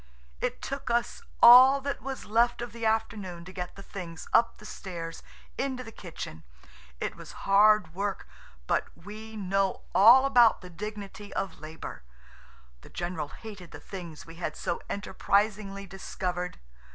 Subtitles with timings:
[0.39, 4.57] It took us all that was left of the afternoon to get the things up
[4.57, 5.21] the stairs
[5.59, 6.43] into the kitchen.
[6.99, 8.27] It was hard work,
[8.65, 12.01] but we know all about the dignity of labour.
[12.81, 16.57] The general hated the things we had so enterprisingly discovered.